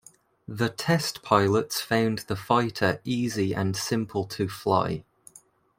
The 0.47 0.69
test 0.69 1.21
pilots 1.21 1.79
found 1.79 2.25
the 2.27 2.35
fighter 2.35 2.99
easy 3.03 3.53
and 3.53 3.77
simple 3.77 4.25
to 4.29 4.49
fly. 4.49 5.03